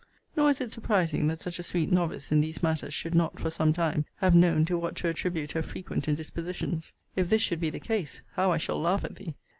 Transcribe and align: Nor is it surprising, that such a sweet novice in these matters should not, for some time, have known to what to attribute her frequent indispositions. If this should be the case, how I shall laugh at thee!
Nor 0.35 0.49
is 0.49 0.59
it 0.59 0.71
surprising, 0.71 1.27
that 1.27 1.41
such 1.41 1.59
a 1.59 1.61
sweet 1.61 1.91
novice 1.91 2.31
in 2.31 2.41
these 2.41 2.63
matters 2.63 2.91
should 2.91 3.13
not, 3.13 3.39
for 3.39 3.51
some 3.51 3.71
time, 3.71 4.05
have 4.15 4.33
known 4.33 4.65
to 4.65 4.75
what 4.75 4.95
to 4.95 5.07
attribute 5.09 5.51
her 5.51 5.61
frequent 5.61 6.07
indispositions. 6.07 6.93
If 7.15 7.29
this 7.29 7.43
should 7.43 7.59
be 7.59 7.69
the 7.69 7.79
case, 7.79 8.21
how 8.33 8.51
I 8.51 8.57
shall 8.57 8.81
laugh 8.81 9.03
at 9.03 9.17
thee! 9.17 9.35